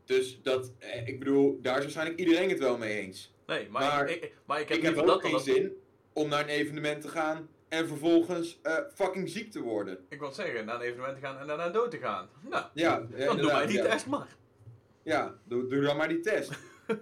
[0.05, 3.33] Dus dat, eh, ik bedoel, daar is waarschijnlijk iedereen het wel mee eens.
[3.47, 5.45] Nee, maar, Maar ik, ik- maar ik heb Ik heb ook dat geen dat...
[5.45, 5.73] zin
[6.13, 9.99] om naar een evenement te gaan en vervolgens eh, fucking ziek te worden.
[10.09, 12.29] Ik wil zeggen, naar een evenement te gaan en daarna dood te gaan.
[12.51, 13.85] Nou, Ja, dan doe inderdaad, die ja.
[13.85, 14.29] test maar.
[15.03, 16.51] Ja, doe, doe dan maar die test.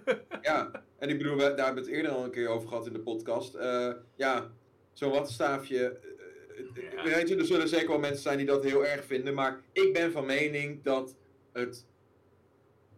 [0.41, 2.85] ja, en ik bedoel, we, daar hebben we het eerder al een keer over gehad
[2.87, 3.53] in de podcast.
[3.55, 4.51] Eh, ja,
[4.93, 5.85] zo'n wattenstaafje.
[5.89, 7.03] eh, Ja.
[7.03, 9.33] Weet je, er zullen zeker wel mensen zijn die dat heel erg vinden.
[9.33, 11.15] Maar ik ben van mening dat
[11.53, 11.85] het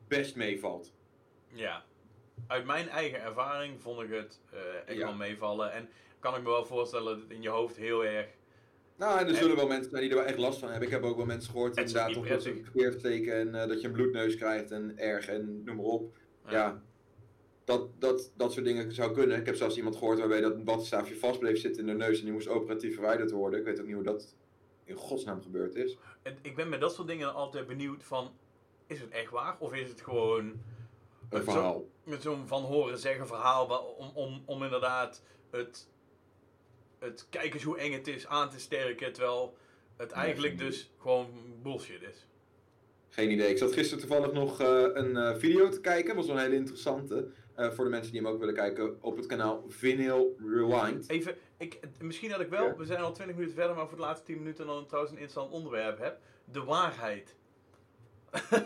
[0.07, 0.93] best meevalt.
[1.47, 1.83] Ja.
[2.47, 4.39] Uit mijn eigen ervaring vond ik het
[4.85, 5.05] echt Ja.
[5.05, 5.71] wel meevallen.
[5.71, 5.89] En
[6.25, 8.27] kan ik me wel voorstellen dat het in je hoofd heel erg
[8.97, 10.87] Nou, en er En- zullen wel mensen zijn die er wel echt last van hebben.
[10.87, 13.67] Ik heb ook wel mensen gehoord Het is inderdaad of dat ze steken en eh,
[13.67, 16.17] dat je een bloedneus krijgt en erg en noem maar op.
[16.49, 16.81] Ja,
[17.63, 19.37] dat, dat, dat soort dingen zou kunnen.
[19.39, 22.17] Ik heb zelfs iemand gehoord waarbij dat een badstaafje vast bleef zitten in de neus
[22.19, 23.59] en die moest operatief verwijderd worden.
[23.59, 24.35] Ik weet ook niet hoe dat
[24.83, 25.97] in godsnaam gebeurd is.
[26.21, 28.31] En ik ben met dat soort dingen altijd benieuwd van,
[28.87, 29.55] is het echt waar?
[29.59, 30.45] Of is het gewoon
[31.29, 31.83] Een Zo- verhaal.
[32.03, 35.89] met zo'n van horen zeggen verhaal om, om, om inderdaad het,
[36.99, 39.57] het kijk eens hoe eng het is aan te sterken, terwijl
[39.97, 41.27] het eigenlijk dus gewoon
[41.63, 42.27] bullshit is.
[43.09, 43.49] Geen idee.
[43.49, 46.15] Ik zat gisteren toevallig nog eh, een eh, video te kijken.
[46.15, 47.27] was wel een hele interessante.
[47.55, 51.09] eh, voor de mensen die hem ook willen kijken op het kanaal Vinyl Rewind.
[51.09, 52.75] Even, ik, misschien dat ik wel, Ja.
[52.75, 55.19] we zijn al 20 minuten verder, maar voor de laatste 10 minuten dan trouwens een
[55.21, 56.19] interessant onderwerp heb.
[56.51, 57.35] De waarheid.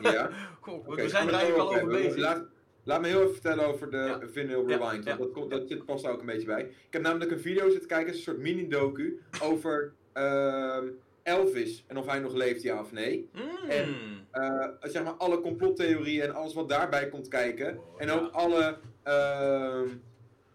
[0.02, 0.30] Ja.
[0.62, 2.42] Goh, we- zijn er eigenlijk al over bezig.
[2.89, 4.19] Laat, me heel even vertellen over de Ja.
[4.32, 5.04] Vinyl Rewind.
[5.06, 5.15] ja.
[5.15, 6.62] Dat, komt- dat zit, past daar ook een beetje bij.
[6.62, 10.88] Ik heb namelijk een video zitten kijken, het is een soort mini-docu over ehm,
[11.23, 11.84] Elvis.
[11.88, 13.30] En of hij nog leeft, ja of nee.
[13.34, 13.69] Mm.
[13.69, 13.95] En-
[14.32, 17.78] Eh, zeg maar alle complottheorieën en alles wat daarbij komt kijken.
[17.78, 18.78] Oh, En ook alle,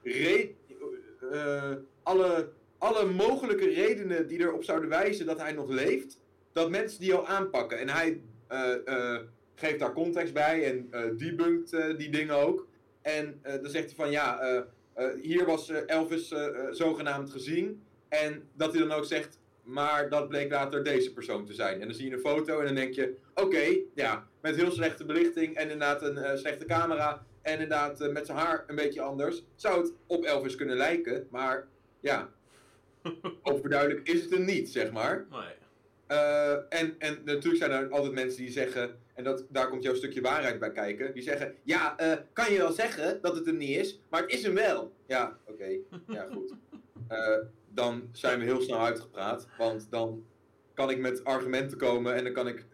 [0.02, 0.50] re-
[1.32, 6.18] eh, alle, alle mogelijke redenen die erop zouden wijzen dat hij nog leeft,
[6.52, 7.78] dat mensen die al aanpakken.
[7.78, 9.16] En hij eh,
[9.54, 12.66] geeft daar context bij en eh debunkt eh, die dingen ook.
[13.02, 14.64] En eh, dan zegt hij van ja,
[15.22, 16.34] hier was Elvis
[16.70, 17.82] zogenaamd gezien.
[18.08, 21.80] En dat hij dan ook zegt, maar dat bleek later deze persoon te zijn.
[21.80, 25.04] En dan zie je een foto en dan denk je, oké, ja, met heel slechte
[25.04, 27.26] belichting en inderdaad een slechte camera.
[27.42, 29.42] En inderdaad met zijn haar een beetje anders.
[29.54, 31.66] Zou het op Elvis kunnen lijken, maar
[32.00, 32.28] ja,
[33.42, 35.26] overduidelijk is het hem niet, zeg maar.
[35.30, 35.54] Nee.
[36.68, 40.20] En, en natuurlijk zijn er altijd mensen die zeggen, en dat, daar komt jouw stukje
[40.20, 43.76] waarheid bij kijken, die zeggen, ja, eh, kan je wel zeggen dat het hem niet
[43.76, 44.92] is, maar het is hem wel.
[45.06, 46.52] Ja, oké, ja goed.
[47.08, 50.24] Eh, dan zijn we heel snel uitgepraat, want dan
[50.74, 52.66] kan ik met argumenten komen en dan kan ik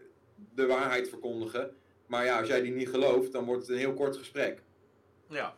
[0.55, 1.75] de waarheid verkondigen.
[2.05, 4.61] Maar ja, als jij die niet gelooft, dan wordt het een heel kort gesprek.
[5.27, 5.55] Ja.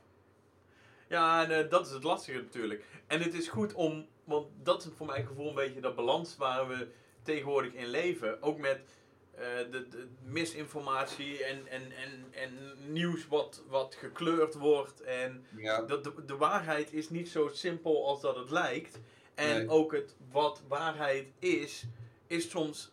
[1.08, 2.84] Ja, en eh, dat is het lastige natuurlijk.
[3.08, 6.38] En het is goed om, want dat is voor mijn gevoel een beetje dat balans
[6.38, 6.88] waar we
[7.24, 8.42] tegenwoordig in leven.
[8.42, 8.80] Ook met
[9.72, 12.52] de, de misinformatie en, en, en, en
[12.94, 15.02] nieuws wat, wat gekleurd wordt.
[15.02, 19.00] En Ja, dat de, de waarheid is niet zo simpel als dat het lijkt.
[19.36, 19.70] En Nee.
[19.70, 21.84] ook het wat waarheid is,
[22.28, 22.92] is soms.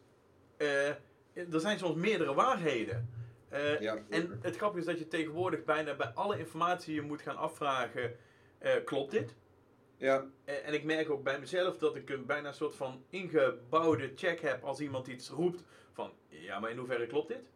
[0.56, 0.88] eh,
[1.32, 3.10] er zijn soms meerdere waarheden.
[3.48, 3.98] Eh, ja.
[4.10, 8.16] en het grappige is dat je tegenwoordig bijna bij alle informatie je moet gaan afvragen:
[8.58, 9.34] eh, klopt dit?
[9.96, 13.04] ja, Eh, en ik merk ook bij mezelf dat ik een bijna een soort van
[13.10, 17.50] ingebouwde check heb als iemand iets roept van ja, maar in hoeverre klopt dit?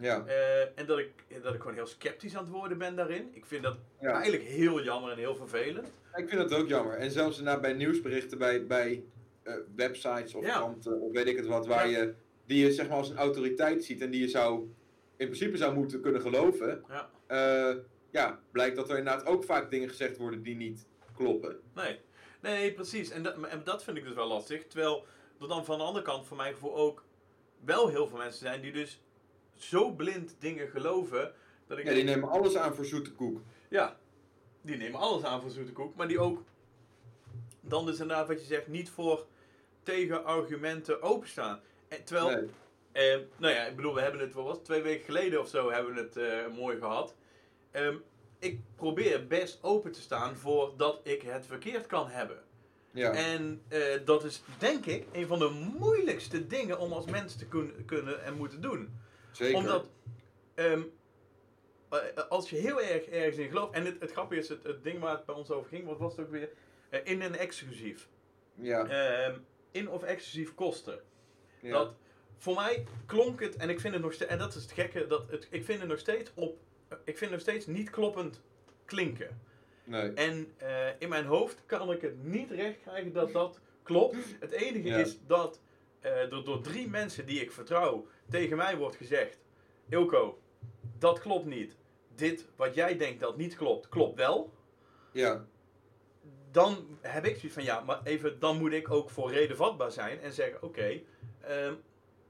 [0.00, 1.10] ja, Eh, en dat ik,
[1.42, 3.28] dat ik gewoon heel sceptisch aan het worden ben daarin.
[3.32, 4.12] Ik vind dat ja.
[4.12, 5.92] eigenlijk heel jammer en heel vervelend.
[6.14, 6.94] Ik vind dat ook jammer.
[6.94, 9.04] En zelfs bij nieuwsberichten, bij, bij
[9.42, 10.56] eh, websites of Ja.
[10.56, 12.14] kranten of weet ik het wat, waar je,
[12.46, 14.60] die je zeg maar als een autoriteit ziet en die je zou
[15.16, 16.84] in principe zou moeten kunnen geloven.
[16.88, 17.10] Ja.
[17.26, 17.76] eh,
[18.10, 21.60] ja, blijkt dat er inderdaad ook vaak dingen gezegd worden die niet kloppen.
[21.74, 22.00] Nee,
[22.40, 23.10] nee precies.
[23.10, 24.66] En dat, en dat vind ik dus wel lastig.
[24.66, 25.06] Terwijl
[25.40, 27.04] er dan van de andere kant, voor mijn gevoel, ook
[27.64, 29.00] wel heel veel mensen zijn die dus
[29.54, 31.32] zo blind dingen geloven.
[31.66, 33.40] Dat ik Ja, die nemen alles aan voor zoete koek.
[33.68, 33.96] ja,
[34.62, 35.94] die nemen alles aan voor zoete koek.
[35.94, 36.42] Maar die ook
[37.60, 39.26] dan dus inderdaad wat je zegt, niet voor
[39.82, 41.60] tegenargumenten openstaan.
[41.88, 42.48] En, terwijl, Nee.
[43.12, 45.70] eh, nou ja, ik bedoel, we hebben het, wat was twee weken geleden of zo
[45.70, 47.14] hebben we het eh, mooi gehad.
[47.70, 47.96] Ehm,
[48.38, 52.42] ik probeer best open te staan voor dat ik het verkeerd kan hebben.
[52.90, 55.48] Ja, En eh, dat is denk ik een van de
[55.78, 58.98] moeilijkste dingen om als mens te kun- kunnen en moeten doen.
[59.32, 59.56] zeker.
[59.56, 59.88] Omdat
[60.54, 60.82] ehm,
[61.90, 61.98] eh,
[62.28, 65.00] als je heel erg ergens in gelooft, en het, het grappige is, het, het ding
[65.00, 66.48] waar het bij ons over ging, wat was het ook weer?
[66.88, 68.08] Eh, in en exclusief.
[68.54, 69.38] ja, Ehm,
[69.70, 71.00] in of exclusief kosten.
[71.60, 71.72] ja.
[71.72, 71.94] Dat,
[72.36, 75.06] voor mij klonk het, en ik vind het nog steeds, en dat is het gekke,
[75.06, 78.40] dat het, ik vind het nog steeds op, ik vind het nog steeds niet kloppend
[78.84, 79.40] klinken.
[79.88, 80.12] Nee.
[80.12, 84.16] En eh, in mijn hoofd kan ik het niet recht krijgen dat dat klopt.
[84.40, 84.96] Het enige Ja.
[84.96, 85.60] is dat
[86.00, 89.38] eh, er door drie mensen die ik vertrouw tegen mij wordt gezegd:
[89.88, 90.38] Ilko,
[90.98, 91.76] dat klopt niet.
[92.14, 94.52] Dit wat jij denkt dat niet klopt, klopt wel.
[95.12, 95.44] Ja,
[96.50, 99.90] Dan heb ik zoiets van ja, maar even, dan moet ik ook voor reden vatbaar
[99.92, 101.00] zijn en zeggen: Oké,
[101.40, 101.74] ehm,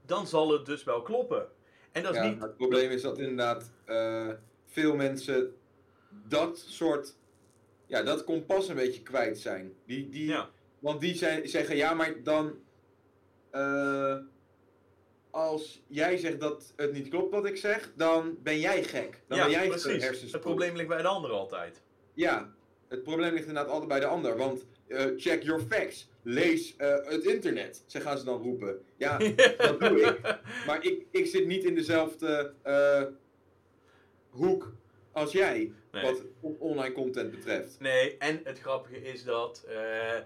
[0.05, 1.47] dan zal het dus wel kloppen.
[1.91, 2.41] En dat is ja, niet.
[2.41, 4.29] het probleem is dat inderdaad eh,
[4.65, 5.55] veel mensen
[6.09, 7.15] dat soort,
[7.89, 9.73] ja, dat kompas een beetje kwijt zijn.
[9.85, 10.49] Die, die, Ja,
[10.79, 12.59] Want die zijn, zeggen, ja, maar dan.
[13.51, 14.17] eh,
[15.31, 19.21] als jij zegt dat het niet klopt wat ik zeg, dan ben jij gek.
[19.27, 20.31] Dan ja ben jij precies.
[20.31, 21.81] Het probleem ligt bij de ander altijd.
[22.13, 22.53] Ja,
[22.87, 24.37] het probleem ligt inderdaad altijd bij de ander.
[24.37, 26.09] Want eh, check your facts.
[26.23, 27.83] Lees eh, het internet.
[27.87, 28.81] Ze gaan ze dan roepen.
[28.97, 29.17] Ja,
[29.57, 30.39] dat doe ik.
[30.65, 32.53] Maar ik, ik zit niet in dezelfde
[34.29, 34.73] hoek
[35.19, 35.71] als jij.
[35.91, 36.03] Nee.
[36.03, 37.79] Wat on- online content betreft.
[37.79, 39.63] Nee, en het grappige is dat.
[39.67, 40.17] eh,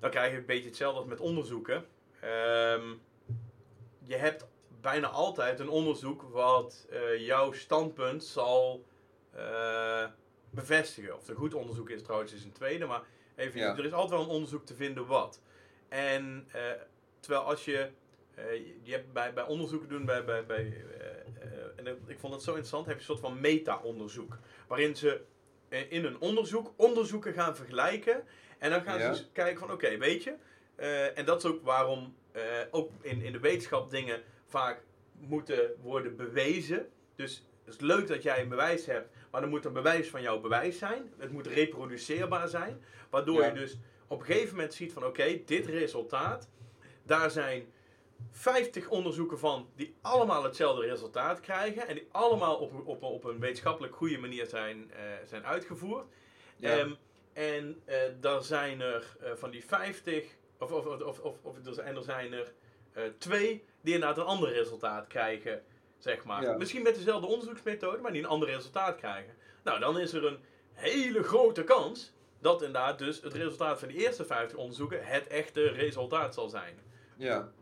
[0.00, 1.84] dan krijg je een beetje hetzelfde als met onderzoeken.
[2.20, 2.88] Ehm,
[4.04, 4.46] je hebt
[4.80, 8.84] bijna altijd een onderzoek wat eh, jouw standpunt zal
[9.34, 10.06] eh,
[10.50, 11.14] bevestigen.
[11.14, 12.86] Of het een goed onderzoek is trouwens, is een tweede.
[12.86, 13.02] Maar
[13.36, 13.76] even, Ja.
[13.76, 15.40] er is altijd wel een onderzoek te vinden wat.
[15.88, 16.48] En
[17.20, 17.90] terwijl als je.
[18.82, 20.84] je- hebt bij, bij onderzoeken doen, bij, bij, bij,
[21.76, 24.38] en ik vond het zo interessant, heb je een soort van meta-onderzoek.
[24.66, 25.20] Waarin ze
[25.68, 28.22] eh, in een onderzoek onderzoeken gaan vergelijken.
[28.58, 29.12] En dan gaan Ja.
[29.12, 30.34] ze kijken van oké, weet je.
[30.74, 35.74] eh, en dat is ook waarom eh, ook in, in de wetenschap dingen vaak moeten
[35.82, 36.88] worden bewezen.
[37.16, 40.22] Dus het is leuk dat jij een bewijs hebt, maar dan moet een bewijs van
[40.22, 41.12] jouw bewijs zijn.
[41.18, 42.82] Het moet reproduceerbaar zijn.
[43.10, 43.46] Waardoor Ja.
[43.46, 46.48] je dus op een gegeven moment ziet van oké, dit resultaat.
[47.02, 47.72] Daar zijn
[48.30, 51.88] 50 onderzoeken van die allemaal hetzelfde resultaat krijgen.
[51.88, 56.06] En die allemaal op, op, op een wetenschappelijk goede manier zijn, eh, zijn uitgevoerd.
[56.56, 56.78] Ja.
[56.78, 56.92] Ehm,
[57.32, 60.24] en eh daar zijn er eh, van die 50,
[60.58, 62.52] of, of, of, of, of er zijn er, zijn er
[63.18, 65.62] twee die inderdaad een ander resultaat krijgen.
[65.98, 66.42] Zeg maar.
[66.42, 66.56] Ja.
[66.56, 69.34] Misschien met dezelfde onderzoeksmethode, maar die een ander resultaat krijgen.
[69.62, 70.38] Nou, dan is er een
[70.72, 75.62] hele grote kans dat inderdaad dus het resultaat van die eerste 50 onderzoeken het echte
[75.62, 76.78] resultaat zal zijn.
[77.16, 77.52] Ja.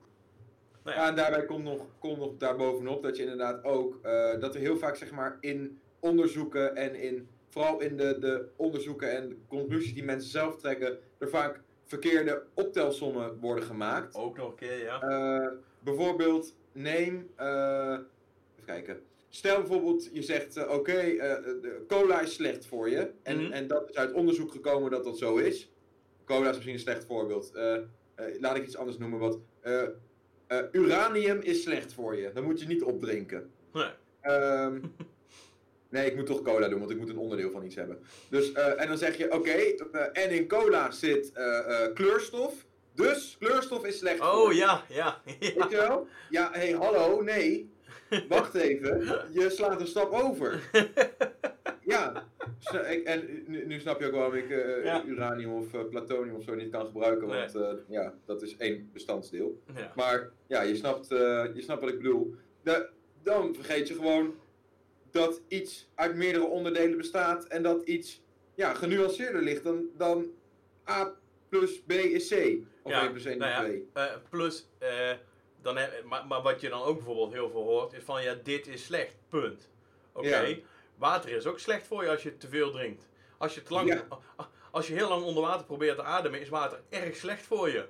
[0.88, 4.40] Nou Ja, ja, en daarbij komt nog, komt nog daarbovenop dat je inderdaad ook, eh,
[4.40, 9.10] dat er heel vaak zeg maar in onderzoeken en in, vooral in de, de onderzoeken
[9.16, 14.14] en de conclusies die mensen zelf trekken, er vaak verkeerde optelsommen worden gemaakt.
[14.14, 15.00] ook nog een keer, ja.
[15.00, 15.48] Eh,
[15.80, 17.92] bijvoorbeeld, neem, eh,
[18.52, 19.00] even kijken.
[19.28, 21.16] Stel bijvoorbeeld, je zegt, oké,
[21.86, 23.10] cola is slecht voor je.
[23.22, 23.52] En, Mhm.
[23.52, 25.72] en dat is uit onderzoek gekomen dat dat zo is.
[26.24, 27.52] Cola is misschien een slecht voorbeeld.
[28.40, 29.18] Laat ik iets anders noemen.
[29.18, 29.38] Wat,
[30.48, 32.30] eh, uranium is slecht voor je.
[32.34, 33.50] Dat moet je niet opdrinken.
[33.72, 33.90] Nee.
[34.20, 34.80] Ehm,
[35.90, 37.98] nee, ik moet toch cola doen, want ik moet een onderdeel van iets hebben.
[38.28, 41.32] Dus, eh, en dan zeg je, oké, eh, en in cola zit
[41.94, 42.66] kleurstof.
[42.94, 44.58] Dus kleurstof is slecht voor Oh je.
[44.58, 45.20] ja, ja.
[45.24, 45.36] ja.
[45.38, 46.06] Weet je wel?
[46.30, 47.70] Ja, hé, hey, hallo, nee.
[48.28, 48.98] Wacht even,
[49.32, 50.60] je slaat een stap over.
[51.88, 52.28] Ja,
[53.04, 55.04] en nu, nu snap je ook waarom ik eh, Ja.
[55.04, 58.90] uranium of eh, plutonium of zo niet kan gebruiken, want eh, ja, dat is één
[58.92, 59.62] bestandsdeel.
[59.76, 59.92] ja.
[59.96, 62.34] Maar ja, je snapt, je snapt wat ik bedoel.
[62.62, 62.88] De,
[63.22, 64.34] dan vergeet je gewoon
[65.10, 68.22] dat iets uit meerdere onderdelen bestaat en dat iets
[68.54, 70.26] ja, genuanceerder ligt dan, dan
[70.90, 71.14] A
[71.48, 72.32] plus B is C.
[72.82, 73.88] Of Ja, 1 plus 1 nou is ja, 2.
[73.92, 74.68] eh, plus,
[75.62, 78.34] dan heb, maar, maar wat je dan ook bijvoorbeeld heel veel hoort, is van ja,
[78.42, 79.68] dit is slecht, punt.
[80.12, 80.56] Oké, Ja.
[80.98, 83.08] Water is ook slecht voor je als je te veel drinkt.
[83.38, 84.06] Als je, te lang, Ja.
[84.70, 87.84] als je heel lang onder water probeert te ademen, is water erg slecht voor je.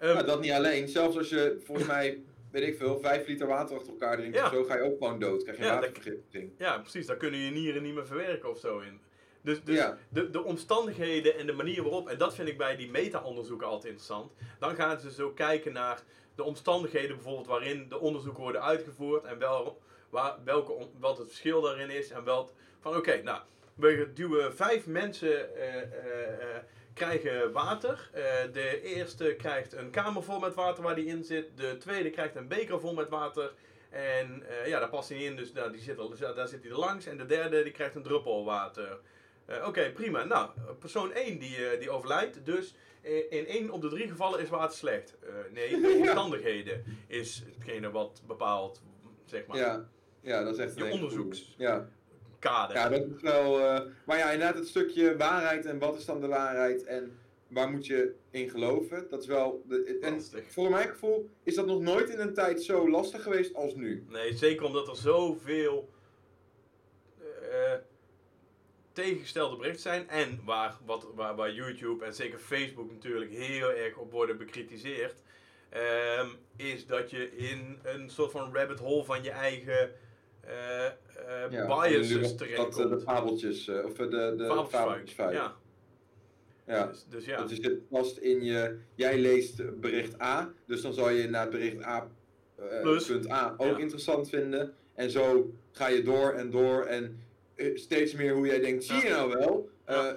[0.00, 0.88] Nou, dat niet alleen.
[0.88, 4.44] Zelfs als je volgens mij, weet ik veel, 5 liter water achter elkaar drinkt Ja.
[4.46, 5.42] of zo, ga je ook gewoon dood.
[5.42, 6.52] Krijg je Ja, watervergiftiging.
[6.58, 9.00] ja, precies, daar kunnen je nieren niet meer verwerken of zo in.
[9.42, 9.98] Dus, dus Ja.
[10.08, 13.84] de, de omstandigheden en de manier waarop, en dat vind ik bij die meta-onderzoeken altijd
[13.92, 14.32] interessant.
[14.58, 16.02] Dan gaan ze zo kijken naar
[16.34, 21.60] de omstandigheden bijvoorbeeld waarin de onderzoeken worden uitgevoerd en wel, waar, welke, wat het verschil
[21.60, 22.10] daarin is.
[22.10, 23.40] En wel van oké, nou,
[23.74, 26.62] we duwen vijf mensen eh, eh, eh,
[26.94, 28.10] krijgen water.
[28.52, 31.56] De eerste krijgt een kamer vol met water waar die in zit.
[31.56, 33.52] De tweede krijgt een beker vol met water.
[33.90, 36.78] En ja, daar past hij in, dus nou, die zit dus daar zit hij er
[36.78, 37.06] langs.
[37.06, 38.98] En de derde die krijgt een druppel water.
[39.46, 40.24] Eh, Oké, prima.
[40.24, 42.44] Nou, persoon 1 die, eh, die overlijdt.
[42.46, 45.16] Dus eh, in één op de drie gevallen is water slecht.
[45.52, 48.82] Nee, de omstandigheden is hetgene wat bepaalt,
[49.24, 49.88] zeg maar, Ja.
[50.20, 51.68] ja, dat is echt Je een hele onderzoeks- goeie.
[51.70, 51.88] Ja.
[52.38, 52.76] kader.
[52.76, 53.58] ja, dat is wel...
[54.06, 57.86] maar ja, inderdaad het stukje waarheid en wat is dan de waarheid en waar moet
[57.86, 59.62] je in geloven, dat is wel...
[59.68, 60.52] De, en Lastig.
[60.52, 64.04] voor mijn gevoel is dat nog nooit in een tijd zo lastig geweest als nu.
[64.08, 65.88] Nee, zeker omdat er zoveel
[67.18, 67.72] eh,
[68.94, 70.08] tegengestelde berichten zijn.
[70.08, 75.22] En waar, wat, waar, waar YouTube en zeker Facebook natuurlijk heel erg op worden bekritiseerd.
[75.70, 79.90] ehm, is dat je in een soort van rabbit hole van je eigen
[80.40, 80.92] eh, eh,
[81.50, 82.90] Ja, biases dat, dat, eh, terechtkomt.
[82.90, 84.68] de fabeltjes, of de, de Fabeltjesfuik.
[84.70, 85.32] fabeltjesfuik.
[85.34, 85.56] Ja,
[86.66, 86.86] ja.
[86.86, 87.36] dus, dus ja.
[87.36, 88.78] Dat je zit vast in je.
[88.94, 92.10] Jij leest bericht A, dus dan zal je naar bericht A.
[92.82, 93.78] punt A ook Ja.
[93.78, 94.74] interessant vinden.
[94.94, 96.84] En zo ga je door en door.
[96.84, 97.22] En
[97.74, 99.68] steeds meer hoe jij denkt: zie je nou wel?
[99.84, 100.12] Eh,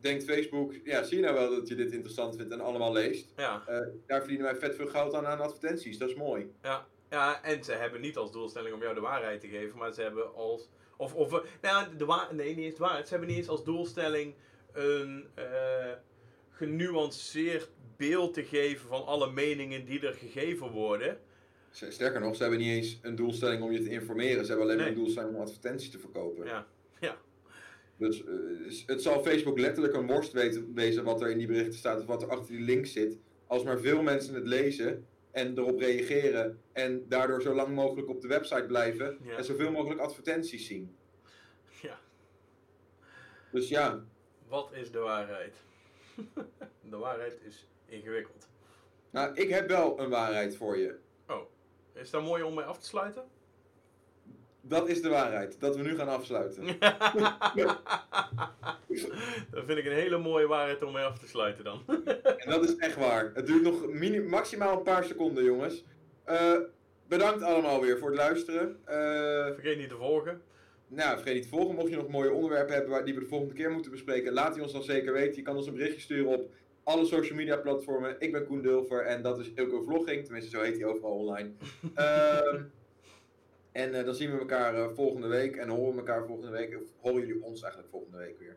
[0.00, 3.32] denkt Facebook: ja, zie je nou wel dat je dit interessant vindt en allemaal leest?
[3.36, 3.62] ja.
[3.66, 5.98] Eh, daar verdienen wij vet veel geld aan aan advertenties.
[5.98, 6.52] Dat is mooi.
[6.62, 9.92] Ja, ja, en ze hebben niet als doelstelling om jou de waarheid te geven, maar
[9.92, 10.68] ze hebben als.
[10.96, 13.04] Of, of eh, nou de wa nee, niet eens de waarheid.
[13.04, 14.34] Ze hebben niet eens als doelstelling
[14.72, 15.92] een eh,
[16.50, 21.18] genuanceerd beeld te geven van alle meningen die er gegeven worden.
[21.70, 24.44] Sterker nog, ze hebben niet eens een doelstelling om je te informeren.
[24.44, 24.94] Ze hebben alleen maar Nee.
[24.94, 26.46] een doelstelling om advertenties te verkopen.
[26.46, 26.66] Ja.
[27.96, 28.32] Dus eh,
[28.86, 32.06] het zal Facebook letterlijk een worst weten, wezen wat er in die berichten staat of
[32.06, 33.16] wat er achter die link zit.
[33.46, 38.20] Als maar veel mensen het lezen en erop reageren en daardoor zo lang mogelijk op
[38.20, 39.36] de website blijven Ja.
[39.36, 40.96] en zoveel mogelijk advertenties zien.
[41.82, 41.98] Ja.
[43.52, 44.04] Dus ja,
[44.48, 45.56] Wat is de waarheid?
[46.90, 48.48] de waarheid is ingewikkeld.
[49.10, 50.94] nou, ik heb wel een waarheid voor je.
[51.92, 53.24] Is dat mooi om mee af te sluiten?
[54.66, 56.66] Dat is de waarheid, dat we nu gaan afsluiten.
[59.50, 61.82] dat vind ik een hele mooie waarheid om mee af te sluiten dan.
[62.44, 63.30] En dat is echt waar.
[63.34, 63.92] Het duurt nog
[64.28, 65.84] maximaal een paar seconden, jongens.
[66.24, 66.52] Eh,
[67.08, 68.76] bedankt allemaal weer voor het luisteren.
[68.84, 68.96] Eh,
[69.54, 70.42] Vergeet niet te volgen.
[70.88, 71.74] nou, vergeet niet te volgen.
[71.74, 74.54] Mocht je nog mooie onderwerpen hebben waar, die we de volgende keer moeten bespreken, laat
[74.54, 75.36] die ons dan zeker weten.
[75.36, 76.50] Je kan ons een berichtje sturen op
[76.84, 78.16] alle social media platformen.
[78.18, 80.24] Ik ben Koen Dulfer en dat is Ilko Vlogging.
[80.24, 81.50] Tenminste, zo heet hij overal online.
[81.94, 82.62] Ehm,
[83.74, 86.76] en eh, dan zien we elkaar eh, volgende week en horen we elkaar volgende week.
[86.76, 88.56] Of horen jullie ons eigenlijk volgende week weer.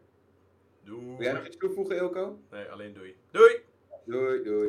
[0.83, 1.47] Wil jij nog Doei.
[1.47, 2.39] iets toevoegen, Ilko?
[2.51, 3.15] Nee, alleen doei.
[3.31, 3.55] Doei!
[4.05, 4.65] Doei, doei.